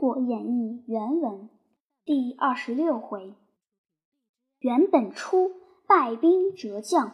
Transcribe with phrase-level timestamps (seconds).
[0.00, 1.50] 果演义》原文
[2.06, 3.34] 第二十六回：
[4.58, 5.52] 原本初
[5.86, 7.12] 败兵折将，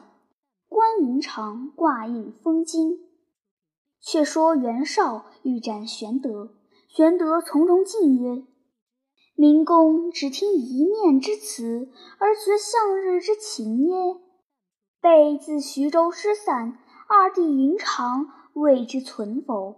[0.68, 3.00] 关云长挂印封金。
[4.00, 6.54] 却说袁绍欲斩玄德，
[6.86, 8.44] 玄德从容进曰
[9.34, 11.90] ：“明公只听一面之词，
[12.20, 13.96] 而绝向日之情耶？
[15.00, 16.78] 备自徐州失散，
[17.08, 19.74] 二弟云长未知存否？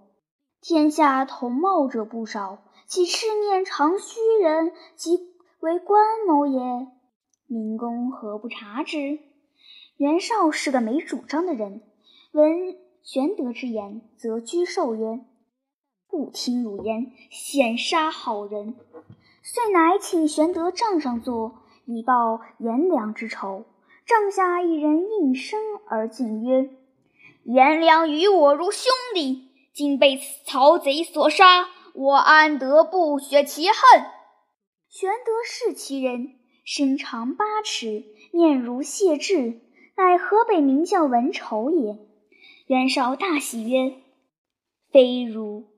[0.60, 5.18] 天下同茂者不少。”其赤面长须人，即
[5.60, 6.58] 为关某也。
[7.46, 9.18] 明公何不察之？
[9.98, 11.82] 袁绍是个没主张的人，
[12.32, 15.20] 闻玄德之言，则居受曰
[16.08, 18.74] ：“不听汝言，险杀好人。”
[19.44, 23.66] 遂乃请玄德帐上坐，以报颜良之仇。
[24.06, 26.70] 帐下一人应声而进曰
[27.44, 31.68] ：“颜良与我如兄弟，今被曹贼所杀。”
[32.00, 34.06] 我安得不雪其恨？
[34.88, 39.58] 玄德视其人，身长八尺，面如谢豸，
[39.96, 41.98] 乃河北名将文丑也。
[42.68, 43.94] 袁绍大喜曰
[44.92, 45.70] ：“非汝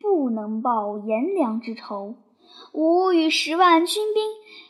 [0.00, 2.14] 不能报颜良之仇，
[2.72, 4.22] 吾与十万军兵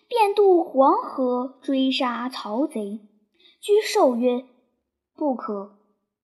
[0.08, 2.98] 便渡黄河追杀曹贼。”
[3.62, 4.44] 居寿曰
[5.14, 5.78] ：“不可，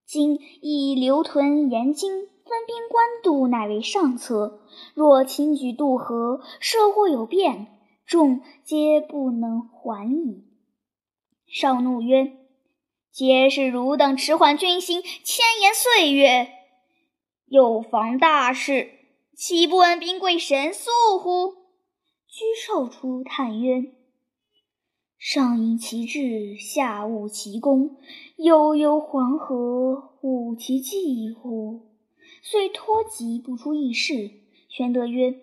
[0.04, 4.60] 今已留屯延津。”分兵官渡乃为上策，
[4.94, 10.44] 若轻举渡河，社或有变，众皆不能还矣。
[11.46, 12.32] 少怒曰
[13.12, 16.48] ：“皆是汝等迟缓军心，千言岁月，
[17.46, 18.90] 又妨大事，
[19.36, 21.54] 岂不闻兵贵神速乎？”
[22.26, 23.92] 居寿出叹曰
[25.18, 27.98] ：“上因其志，下悟其功，
[28.36, 31.91] 悠悠黄河，悟其计乎？”
[32.42, 34.30] 遂托疾不出议事。
[34.68, 35.42] 玄德曰：“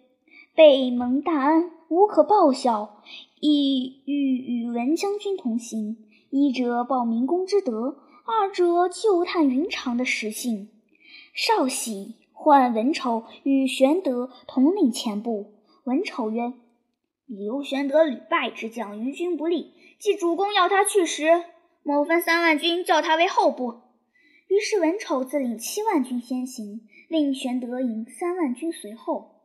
[0.54, 3.02] 备蒙大恩，无可报效，
[3.40, 5.98] 亦欲与文将军同行。
[6.30, 10.70] 一者报明公之德，二者救探云长的实性。”
[11.34, 15.54] 少喜，唤文丑与玄德同领前部。
[15.86, 16.52] 文丑曰
[17.26, 19.72] ：“刘玄德屡败之将，于军不利。
[20.00, 21.46] 既主公要他去时，
[21.82, 23.84] 某分三万军，叫他为后部。”
[24.50, 29.36] 于是文丑自领七万军先行，令玄德引三万军随后。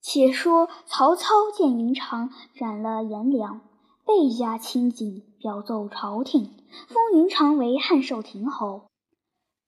[0.00, 3.60] 且说曹操见云长斩了颜良，
[4.04, 6.50] 倍加亲近，表奏朝廷，
[6.88, 8.86] 封云长为汉寿亭侯，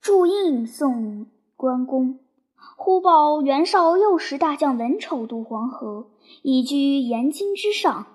[0.01, 2.19] 铸印送关公。
[2.77, 6.11] 忽报袁绍又使大将文丑渡黄河，
[6.43, 8.06] 已居延津之上。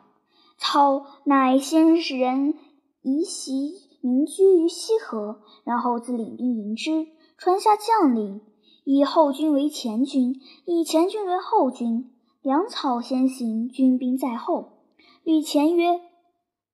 [0.57, 2.55] 操乃先使人
[3.01, 3.88] 移席。
[4.01, 8.41] 民居于西河，然后自领兵迎之，传下将领，
[8.83, 12.11] 以后军为前军，以前军为后军。
[12.41, 14.77] 粮草先行，军兵在后。
[15.23, 15.99] 吕虔曰：“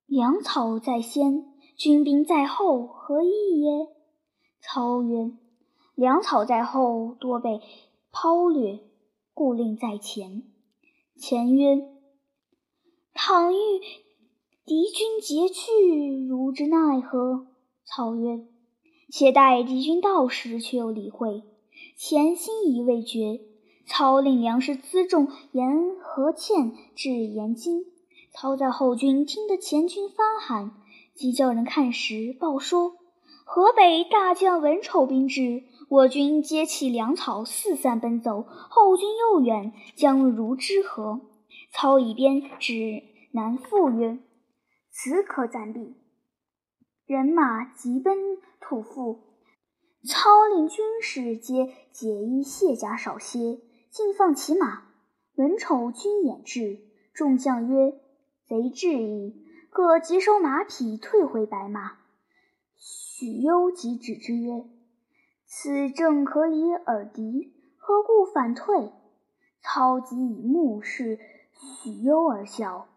[0.06, 1.44] 粮草在先，
[1.76, 3.88] 军兵在后，何意耶？”
[4.62, 5.32] 操曰
[5.96, 7.60] ：“粮草在后，多被
[8.12, 8.78] 抛掠，
[9.34, 10.44] 故令在前。”
[11.18, 11.88] 前曰
[13.12, 13.56] ：“倘遇……”
[14.68, 17.46] 敌军截去，如之奈何？
[17.84, 18.40] 操曰
[19.08, 21.44] ：“且待敌军到时，却又理会。”
[21.96, 23.42] 前心已未决。
[23.86, 27.84] 操令粮食辎重沿河堑至延津。
[28.32, 30.72] 操在后军听得前军发喊，
[31.14, 32.96] 即叫人看时，报说
[33.44, 41.20] 河北大将文丑兵至，我军皆弃粮草，四散奔走，后军又远，将如之何？
[41.70, 44.18] 操以鞭指南复曰。
[44.98, 45.94] 此可暂避。
[47.04, 48.16] 人马急奔
[48.60, 49.20] 土阜，
[50.08, 54.84] 操令军士皆解衣卸甲少歇，尽放其马。
[55.34, 56.78] 文丑军掩至，
[57.12, 58.00] 众将曰
[58.48, 61.98] ：“贼至矣！”各急收马匹，退回白马。
[62.78, 64.64] 许攸即止之曰
[65.44, 68.92] ：“此正可以耳敌，何故反退？”
[69.60, 71.18] 操即以目视
[71.82, 72.88] 许攸而笑。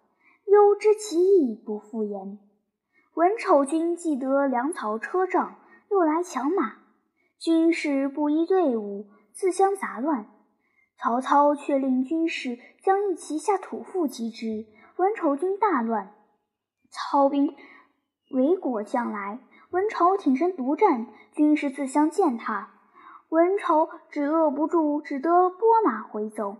[0.51, 2.39] 忧知其意，不复言。
[3.13, 5.55] 文丑军既得粮草车仗，
[5.91, 6.77] 又来抢马，
[7.37, 10.27] 军士不依队伍，自相杂乱。
[10.97, 14.65] 曹操却令军士将一骑下土阜击之，
[14.97, 16.13] 文丑军大乱。
[16.89, 17.55] 操兵
[18.31, 22.71] 围裹将来，文丑挺身独战，军士自相践踏。
[23.29, 26.57] 文丑止遏不住，只得拨马回走。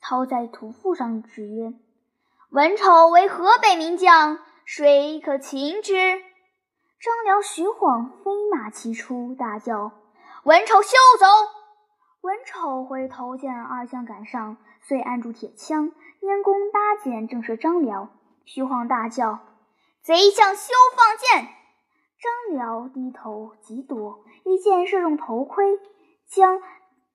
[0.00, 1.74] 操在土阜上指曰。
[2.50, 5.92] 文丑为河北名将，谁可擒之？
[5.92, 9.92] 张辽、徐晃飞马齐出，大叫
[10.44, 11.26] ：“文丑休走！”
[12.22, 15.92] 文丑回头见二将赶上，遂按住铁枪，
[16.22, 18.08] 拈弓搭箭，正射张辽。
[18.46, 19.40] 徐晃大叫
[20.02, 21.48] ：“贼将休放箭！”
[22.18, 25.78] 张辽低头急躲，一箭射中头盔，
[26.26, 26.58] 将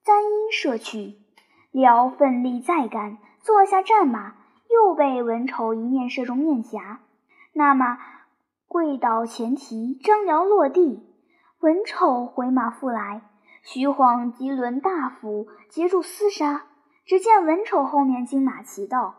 [0.04, 1.18] 簪缨射去。
[1.72, 4.36] 辽奋力再赶，坐下战马，
[4.68, 7.00] 又被文丑一面射中面颊，
[7.52, 7.98] 那马
[8.68, 11.06] 跪倒前蹄，张辽落地。
[11.60, 13.22] 文丑回马复来。
[13.62, 16.66] 徐晃急抡大斧截住厮杀，
[17.06, 19.14] 只见文丑后面金马齐到，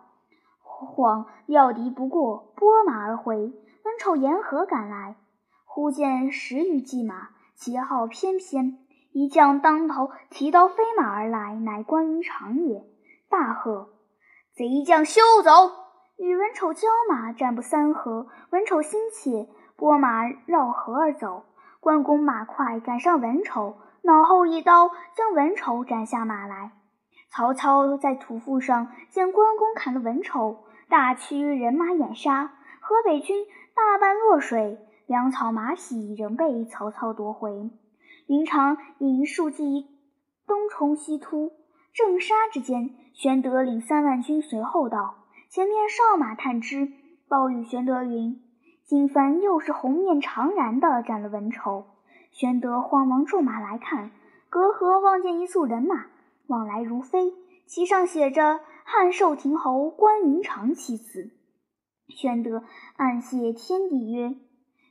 [0.62, 3.36] 晃料敌不过，拨马而回。
[3.38, 3.54] 文
[4.00, 5.16] 丑沿河赶来，
[5.66, 8.78] 忽见十余骑马，旗号翩翩，
[9.14, 12.84] 一将当头提刀飞马而来，乃关云长也。
[13.28, 13.90] 大喝
[14.56, 15.52] ：“贼将休走！”
[16.18, 21.44] 与文丑交马，战不三合，文丑心切，拨马绕河而走。
[21.82, 23.76] 关公马快，赶上文丑。
[24.02, 26.72] 脑后一刀将文丑斩下马来。
[27.30, 37.72] 曹操在土阜上见关公砍了文丑，大驱人马掩杀，河北军大半落水，粮草马匹仍被曹操夺回。
[38.28, 39.88] 云长引数骑
[40.48, 41.52] 东冲西突，
[41.96, 45.16] 正杀之间，玄德领三万军随后到，
[45.50, 46.92] 前面哨马探知，
[47.30, 48.44] 报与玄德云
[48.84, 51.86] ：“今番又是红面长髯的斩了文丑。”
[52.32, 54.12] 玄德慌忙骤马来看，
[54.50, 56.08] 隔河望见一簇人马
[56.48, 57.34] 往来如飞，
[57.66, 61.32] 旗上写着“汉寿亭侯关云长”七字。
[62.10, 62.66] 玄德
[62.98, 64.36] 暗谢天地曰：“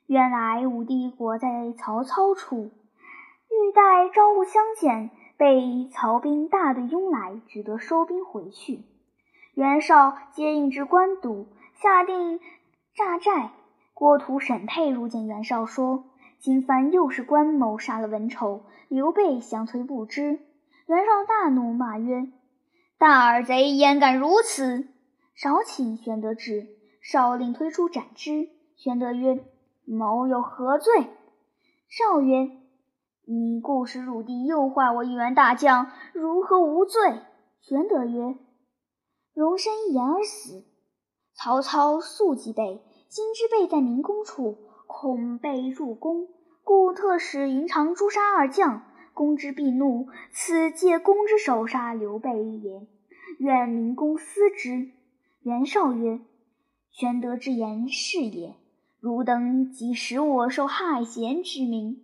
[0.08, 2.70] 原来武帝国在曹操处，
[3.50, 8.82] 欲待招呼相见，被曹兵大队拥来，只得收兵回去。”
[9.54, 12.40] 袁绍接应至官渡，下定
[12.94, 13.50] 诈寨。
[13.92, 16.04] 郭图、沈佩入见袁绍，说。
[16.40, 20.40] 今番又是关某杀了文丑，刘备降推不知。
[20.86, 22.26] 袁绍大怒，骂曰
[22.98, 24.86] ：“大耳贼焉敢如此！”
[25.34, 26.66] 少请玄德至，
[27.00, 28.50] 少令推出斩之。
[28.76, 29.42] 玄德曰
[29.86, 31.06] ：“某有何罪？”
[31.88, 32.50] 少曰
[33.26, 37.00] ：“你故使汝弟诱坏我一员大将，如何无罪？”
[37.60, 38.36] 玄德曰
[39.34, 40.64] ：“容身一言而死。
[41.34, 46.28] 曹操素忌备，今之备在明公处。”恐被入宫，
[46.62, 48.82] 故特使云长诛杀二将。
[49.14, 52.86] 公之必怒，此借公之手杀刘备也。
[53.38, 54.90] 愿明公思之。
[55.40, 56.20] 袁绍曰
[56.92, 58.54] ：“玄德之言是也。
[59.00, 62.02] 汝等即使我受害贤之名。”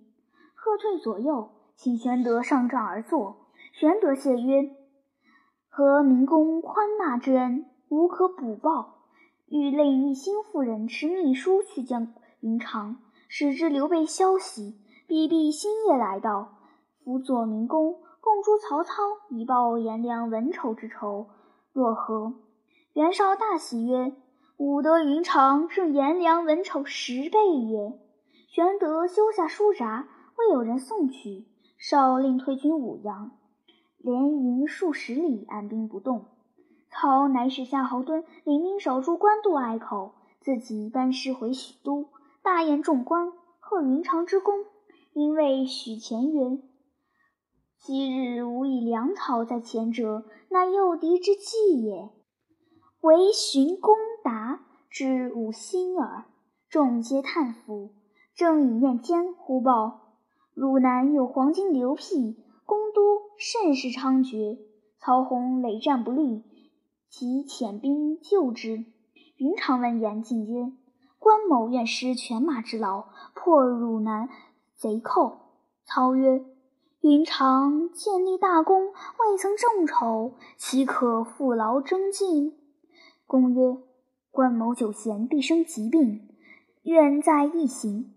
[0.63, 3.47] 喝退左右，请玄德上帐而坐。
[3.73, 4.77] 玄德谢曰
[5.71, 8.99] ：“和明公宽纳之恩，无可补报。
[9.49, 16.59] 欲令一心妇人持密书去见。”云长使之刘备消息，必必星夜来到，
[17.05, 18.93] 辅佐明公，共诛曹操，
[19.31, 21.27] 以报颜良、文丑之仇，
[21.73, 22.35] 若何？
[22.93, 24.13] 袁绍大喜曰
[24.59, 27.99] ：“吾得云长，胜颜良、文丑十倍也。”
[28.53, 30.07] 玄德修下书札，
[30.41, 31.45] 会有人送去。
[31.77, 33.33] 绍令退军五阳，
[33.99, 36.25] 连营数十里，按兵不动。
[36.91, 42.09] 操乃使夏侯惇领兵守住官渡隘口，自己班师回许都。
[42.43, 44.65] 大宴众官，贺云长之功，
[45.13, 46.59] 因为许前曰
[47.77, 52.11] ：“昔日吾以粮草在前者，乃诱敌之计也。
[53.03, 56.25] 唯寻公达之吾心耳。”
[56.71, 57.91] 众皆叹服。
[58.35, 60.00] 正饮宴间，忽报
[60.61, 62.37] 汝南有黄金流辟，
[62.67, 64.59] 公都甚是猖獗。
[64.99, 66.45] 曹洪累战不利，
[67.09, 68.85] 即遣兵救之。
[69.39, 70.71] 云长闻言，进曰。
[71.19, 74.29] 关某愿施犬马之劳，破汝南
[74.77, 75.39] 贼寇。
[75.87, 76.45] 操曰
[77.01, 82.55] ：“云长建立大功，未曾众筹，岂可负劳征进？”
[83.27, 83.79] 公曰
[84.31, 86.29] ：“关某久闲，必生疾病，
[86.83, 88.13] 愿在一行。”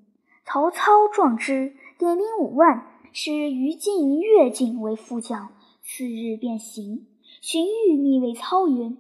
[0.45, 1.73] 曹操壮之，
[2.03, 5.49] 点兵五万，使于禁、乐进为副将。
[5.81, 7.07] 次日便行。
[7.41, 8.93] 荀彧密谓操曰：“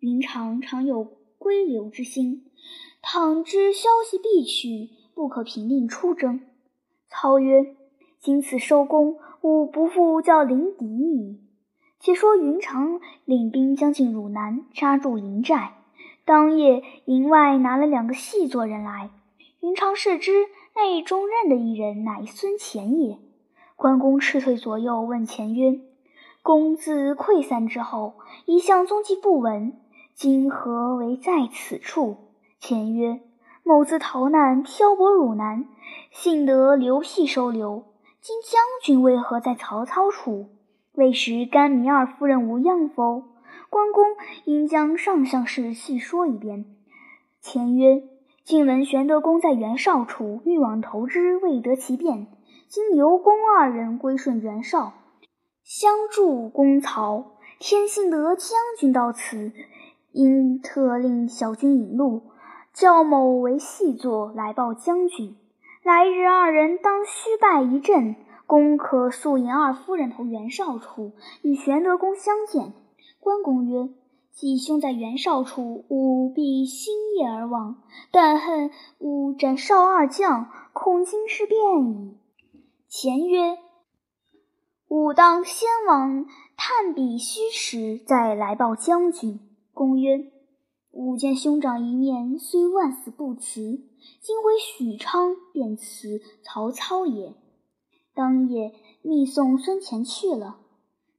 [0.00, 1.04] 云长常有
[1.38, 2.46] 归流之心。”
[3.02, 6.40] 倘知消息必去，不可平定出征。
[7.08, 7.76] 操曰
[8.18, 11.40] ：“今此收功，吾不复叫临敌矣。”
[12.00, 15.74] 且说云长领兵将进汝南，扎住营寨。
[16.24, 19.10] 当夜，营外拿了两个细作人来。
[19.60, 20.32] 云长视之，
[20.74, 23.18] 内中任的一人乃孙乾也。
[23.76, 25.80] 关公斥退左右，问乾曰
[26.42, 28.14] ：“公自溃散之后，
[28.44, 29.80] 一向踪迹不闻，
[30.14, 32.16] 今何为在此处？”
[32.60, 33.20] 前曰
[33.62, 35.66] ：“某自逃难，漂泊汝南，
[36.10, 37.84] 幸得刘辟收留。
[38.20, 40.46] 今将军为何在曹操处？”
[40.94, 43.24] 未时甘糜二夫人无恙否？
[43.68, 44.04] 关公
[44.44, 46.64] 应将上相事细说一遍。
[47.40, 48.04] 前曰：
[48.44, 52.26] 今闻玄德公在袁绍处，欲往投之，未得其便。
[52.68, 54.92] 今刘公二人归顺袁绍，
[55.62, 57.38] 相助攻曹。
[57.58, 59.52] 天幸得将军到此，
[60.12, 62.24] 因特令小军引路，
[62.74, 65.34] 叫某为细作来报将军。
[65.82, 68.14] 来日二人当虚拜一阵。
[68.46, 72.74] 公可速引二夫人投袁绍处，与玄德公相见。
[73.20, 73.88] 关公曰
[74.34, 77.84] ：“季兄在袁绍处，吾必星夜而往。
[78.10, 82.16] 但恨吾斩少二将，恐今事变矣。”
[82.90, 83.58] 前曰
[84.88, 86.26] ：“吾当先往
[86.56, 89.38] 探彼虚实，再来报将军。”
[89.72, 90.32] 公曰
[90.90, 93.60] ：“吾见兄长一面，虽万死不辞。
[94.20, 97.34] 今回许昌，便辞曹操也。”
[98.14, 98.72] 当夜
[99.02, 100.58] 密送孙乾去了。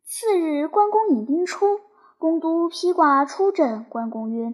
[0.03, 1.79] 次日，关公引兵出，
[2.17, 3.83] 公都披挂出阵。
[3.85, 4.53] 关公曰：“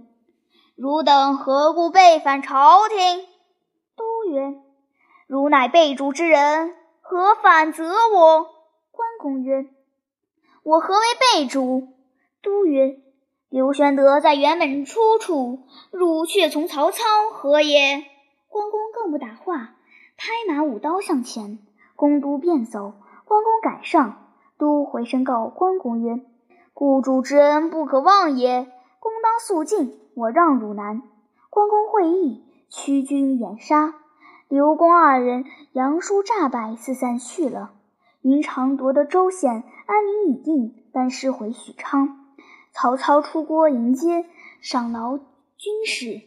[0.76, 3.26] 汝等何故背反朝廷？”
[3.96, 4.56] 都曰
[5.28, 8.50] ：“汝乃被主之人，何反责我？”
[8.92, 9.68] 关公曰
[10.64, 11.88] ：“我何为被主？”
[12.44, 13.00] 都曰
[13.50, 15.60] ：“刘玄德在辕门出处，
[15.92, 18.04] 汝却从曹操，何也？”
[18.50, 19.76] 关公更不答话，
[20.18, 21.60] 拍马舞刀向前。
[21.96, 22.94] 公都便走，
[23.26, 26.20] 关公赶上，都回身告关公曰
[26.84, 28.64] ：“故主之恩不可忘也，
[29.00, 31.04] 公当速进，我让汝南。”
[31.52, 33.94] 关公会意，驱军掩杀，
[34.48, 37.74] 刘公二人杨叔诈败，四散去了。
[38.24, 42.18] 云长夺得州县，安民已定，班师回许昌。
[42.72, 44.26] 曹操出郭迎接，
[44.60, 46.24] 赏劳军士。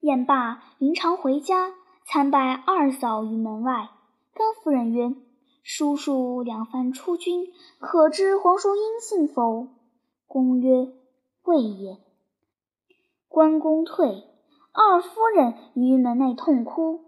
[0.00, 1.74] 宴罢，云长回家，
[2.06, 3.90] 参拜二嫂于门外。
[4.32, 5.12] 甘夫人曰
[5.62, 7.48] ：“叔叔两番出军，
[7.78, 9.68] 可知皇叔音信否？”
[10.28, 10.92] 公曰
[11.42, 11.98] ：“未也。”
[13.28, 14.24] 关公退，
[14.72, 17.00] 二夫人于门内痛哭，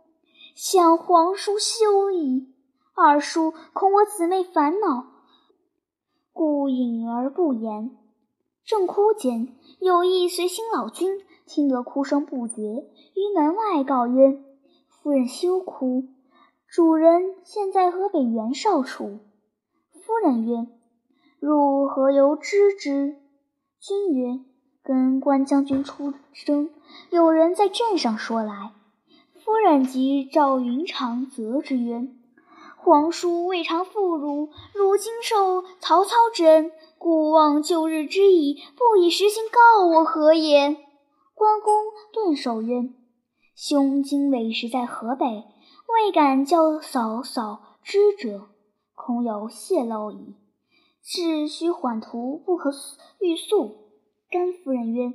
[0.56, 2.52] 想皇叔休矣。
[2.94, 5.06] 二叔恐我姊妹烦恼，
[6.32, 7.96] 故隐而不言。
[8.64, 14.42] 正哭间，有一随行老君听得哭声不绝，于门外告曰
[14.88, 16.08] ：“夫人休哭。”
[16.66, 19.18] 主人现在河北袁绍处。
[19.92, 20.66] 夫人曰
[21.40, 23.16] ：“汝何由知之？”
[23.80, 24.40] 君曰
[24.84, 26.12] ：“跟关将军出
[26.44, 26.70] 征，
[27.10, 28.72] 有人在镇上说来。”
[29.42, 32.06] 夫人即召云长责之曰
[32.76, 40.76] ：“皇叔未尝负汝，如今受曹操之恩，故忘旧日之义，不以实行告我何也？”
[41.34, 41.72] 关公
[42.12, 42.90] 顿首曰
[43.56, 45.44] ：“兄今委实在河北。”
[45.90, 48.48] 未敢叫嫂嫂知者，
[48.94, 50.36] 恐有泄露矣。
[51.02, 52.70] 事须缓图，不可
[53.20, 53.88] 欲速。
[54.30, 55.12] 甘夫人曰：“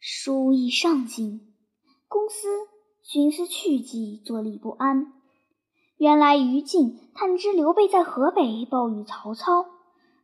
[0.00, 1.54] 书意上进，
[2.08, 2.48] 公思
[3.02, 5.12] 寻思去计，坐立不安。”
[5.98, 9.66] 原来于禁探知刘备在河北，报与曹操。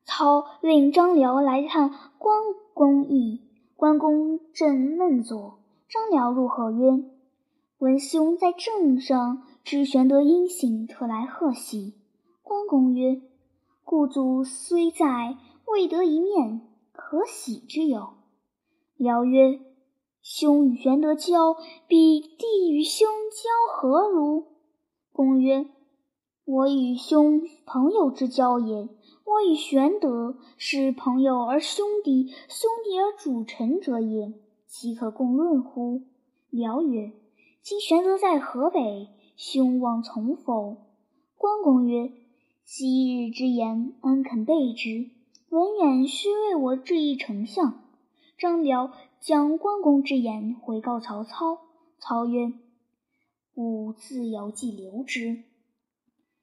[0.04, 2.40] 操令张辽来探关
[2.74, 3.40] 公意。
[3.76, 7.04] 关公正闷坐，张辽入贺曰
[7.78, 11.94] ：“文兄在镇上。”知玄德音信，特来贺喜。
[12.42, 13.22] 关公曰
[13.84, 15.36] ：“故祖虽在，
[15.66, 16.60] 未得一面，
[16.92, 18.14] 可喜之有？”
[18.96, 19.60] 辽曰
[20.22, 24.46] ：“兄与玄德交，比弟与兄交何如？”
[25.12, 25.66] 公曰
[26.44, 28.88] ：“我与兄朋友之交也，
[29.24, 34.32] 我与玄德是朋友而兄弟，兄弟而主臣者也，
[34.66, 36.02] 岂可共论乎？”
[36.50, 37.12] 辽曰
[37.62, 40.76] ：“今玄德在河北。”兄望从否？
[41.36, 42.12] 关公曰
[42.64, 45.10] ：“昔日之言，安肯背之？
[45.50, 47.82] 文远须为我致意丞相。”
[48.38, 51.58] 张辽将关公之言回告曹操。
[51.98, 52.52] 操曰
[53.54, 55.44] ：“吾自有计留之。”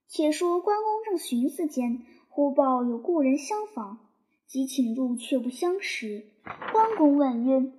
[0.07, 3.97] 且说关公正寻思间，忽报有故人相访，
[4.45, 6.25] 即请入，却不相识。
[6.71, 7.73] 关公问曰：“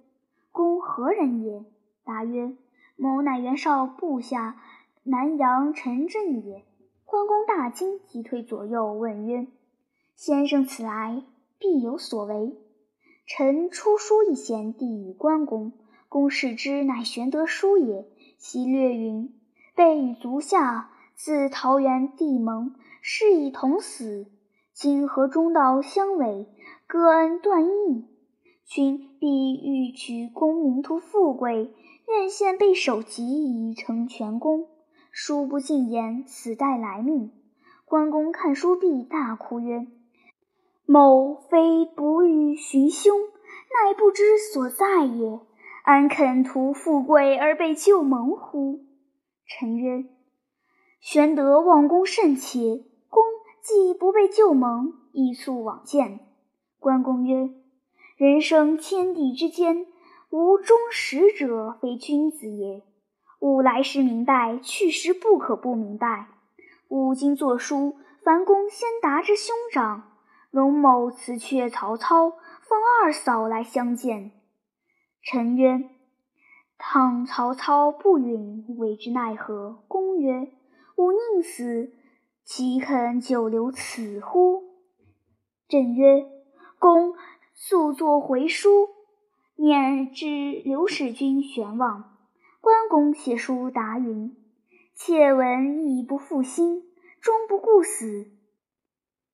[0.52, 1.64] 公何人也？”
[2.04, 2.56] 答曰
[2.96, 4.60] ：“某乃袁绍部下。”
[5.04, 6.64] 南阳陈震也。
[7.10, 9.48] 关公大惊，急退左右，问曰
[10.14, 11.24] ：“先生此来，
[11.58, 12.54] 必有所为？”
[13.26, 15.72] 臣出书一贤，递与关公。
[16.08, 18.06] 公视之，乃玄德书也。
[18.38, 19.34] 其略云
[19.74, 24.26] ：“备与足下自桃园地盟，誓以同死。
[24.72, 26.46] 今和中道相违，
[26.86, 28.04] 割恩断义，
[28.64, 31.74] 君必欲取功名图富贵，
[32.06, 34.68] 愿献备首级以成全功。”
[35.12, 37.32] 书不尽言，此待来命。
[37.84, 39.86] 关公看书毕，大哭曰
[40.86, 45.40] ：“某非不欲寻凶，乃不知所在也。
[45.82, 48.84] 安肯图富贵而被救蒙乎？
[49.46, 50.04] 臣曰：
[51.00, 53.24] 玄德望公甚切，公
[53.62, 56.20] 既不被救蒙，亦速往见。
[56.78, 57.50] 关公曰：
[58.16, 59.86] 人生天地之间，
[60.30, 62.84] 无忠实者，非君子也。
[63.40, 66.28] 吾来时明白，去时不可不明白。
[66.88, 70.12] 吾今作书，樊公先达之兄长，
[70.50, 74.32] 荣某辞却曹操，奉二嫂来相见。
[75.22, 75.88] 臣曰：
[76.76, 79.82] 倘曹操不允，为之奈何？
[79.88, 80.52] 公曰：
[80.96, 81.94] 吾宁死，
[82.44, 84.64] 岂肯久留此乎？
[85.66, 86.26] 朕曰：
[86.78, 87.14] 公
[87.54, 88.90] 速作回书，
[89.56, 92.19] 念至刘使君玄望。
[92.62, 94.36] 关公写书答云
[94.94, 96.82] ：“妾闻义不负心，
[97.22, 98.26] 终不顾死。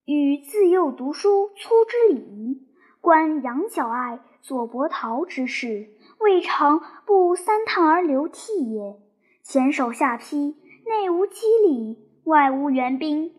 [0.04, 2.68] 与自幼读书，粗知礼仪。
[3.00, 5.88] 观杨角爱，左伯桃之事，
[6.20, 9.00] 未尝不三叹而流涕也。
[9.42, 10.54] 前手下邳，
[10.86, 13.34] 内无机礼，外无援兵，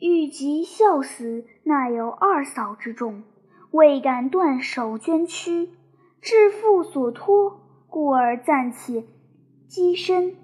[0.00, 3.22] 欲及效死，那有二嫂之众，
[3.70, 5.70] 未敢断手捐躯，
[6.20, 9.04] 致父所托，故而暂且。”
[9.70, 10.34] 积身，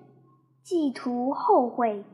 [0.62, 2.04] 既图后悔。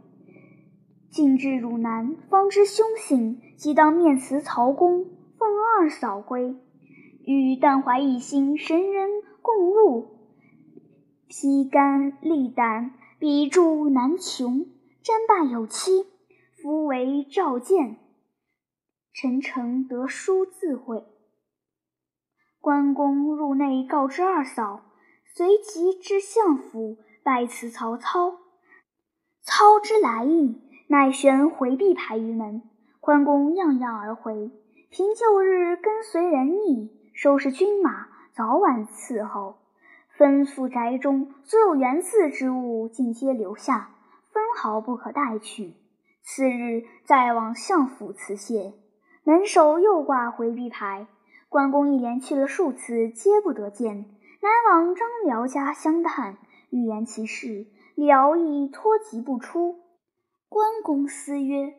[1.11, 5.04] 进至汝南，方知凶行，即当面辞曹公，
[5.37, 6.57] 奉二嫂归。
[7.23, 9.11] 与但怀一心，神人
[9.42, 10.07] 共路，
[11.28, 14.64] 披肝沥胆，笔著难穷。
[15.04, 16.07] 瞻拜有期，
[16.62, 17.99] 夫为召见。
[19.12, 21.04] 臣诚得书自会。
[22.59, 24.85] 关公入内告知二嫂。
[25.35, 28.35] 随即至相府拜辞曹操。
[29.41, 32.62] 操之来意，乃悬回避牌于门。
[33.01, 34.51] 关公样样而回，
[34.91, 39.57] 凭旧日跟随人意，收拾军马，早晚伺候。
[40.19, 43.90] 吩咐宅中所有园寺之物，尽皆留下，
[44.31, 45.73] 分毫不可带去。
[46.23, 48.75] 次日再往相府辞谢，
[49.25, 51.07] 门首又挂回避牌。
[51.49, 54.05] 关公一连去了数次，皆不得见。
[54.42, 56.37] 南往张辽家相探，
[56.70, 59.78] 欲言其事，辽亦托疾不出。
[60.48, 61.74] 关公思曰：“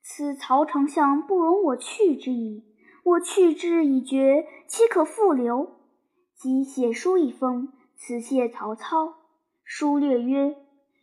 [0.00, 2.62] 此曹丞相不容我去之意，
[3.02, 5.74] 我去之已决，岂可复留？”
[6.38, 9.14] 即写书一封，辞谢曹操。
[9.64, 10.54] 书略曰：“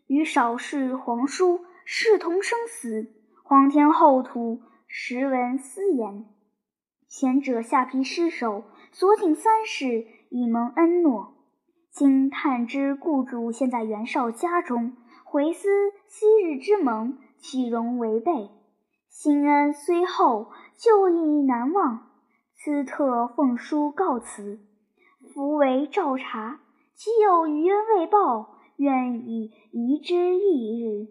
[0.08, 3.12] 与少氏皇叔，视同生死，
[3.44, 6.26] 皇天厚土，实闻私言。
[7.10, 11.34] 前者下邳失守，所请三世。”以蒙恩诺，
[11.92, 14.94] 今探知故主现在袁绍家中，
[15.26, 15.68] 回思
[16.08, 18.50] 昔日之盟，岂容违背？
[19.10, 22.08] 新恩虽厚，旧义难忘。
[22.56, 24.62] 此特奉书告辞。
[25.34, 26.62] 夫为照察，
[26.96, 28.56] 岂有余恩未报？
[28.78, 31.10] 愿以移之翌日，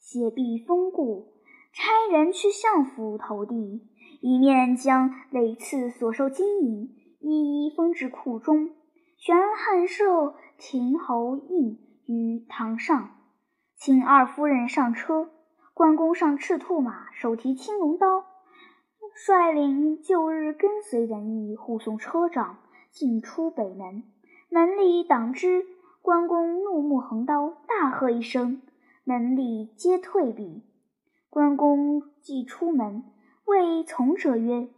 [0.00, 1.34] 写毕封故，
[1.74, 3.82] 差人去相府投递，
[4.22, 7.03] 一面将累次所收金银。
[7.26, 8.72] 一一封至库中，
[9.16, 13.12] 悬汉寿亭侯印于堂上，
[13.76, 15.30] 请二夫人上车。
[15.72, 18.26] 关公上赤兔马，手提青龙刀，
[19.14, 22.58] 率领旧日跟随人役护送车长
[22.90, 24.02] 进出北门。
[24.50, 25.64] 门吏挡之，
[26.02, 28.60] 关公怒目横刀，大喝一声，
[29.02, 30.62] 门吏皆退避。
[31.30, 33.02] 关公既出门，
[33.46, 34.68] 谓从者曰。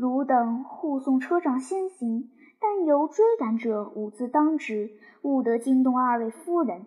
[0.00, 6.86] 汝等护送车长先行，但有追赶者，吾自当之，勿得惊动二位夫人。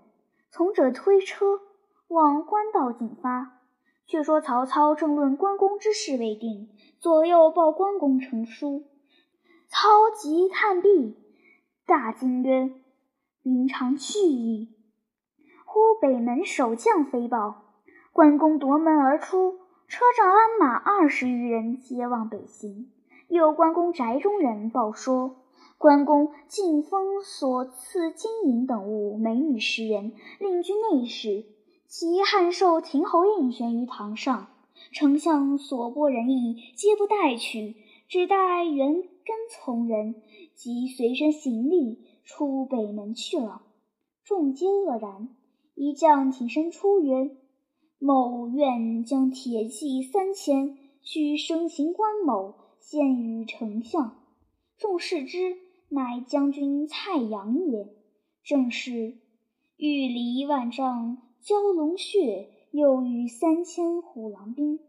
[0.50, 1.60] 从者推车
[2.08, 3.60] 往官道进发。
[4.08, 8.84] 却说曹操正论关公之事未定，左右报关公成书。
[9.68, 11.16] 操即看毕，
[11.86, 12.72] 大惊曰
[13.44, 14.76] ：“云长去矣！”
[15.66, 17.76] 忽北门守将飞报，
[18.12, 22.92] 关公夺门而出，车仗鞍马二十余人，皆往北行。
[23.28, 25.38] 有关公宅中人报说，
[25.78, 31.46] 关公进封所赐金银等物，美女十人，令居内室。
[31.88, 34.48] 其汉寿亭侯印悬于堂上，
[34.92, 37.76] 丞相所拨人役，皆不带去，
[38.08, 40.16] 只带原跟从人
[40.56, 43.62] 及随身行李出北门去了。
[44.24, 45.30] 众皆愕然。
[45.76, 47.32] 一将挺身出曰
[47.98, 52.54] ：“某愿将铁骑三千，去生擒关某。”
[52.86, 54.22] 见于丞相，
[54.78, 55.58] 众视之，
[55.90, 57.94] 乃将军蔡阳也。
[58.44, 59.18] 正是
[59.78, 64.80] 欲离万丈蛟龙穴，又遇三千虎狼兵。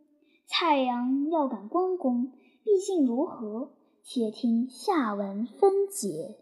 [0.47, 2.33] 蔡阳要赶关公，
[2.65, 3.73] 毕竟如何？
[4.03, 6.37] 且听下文分解。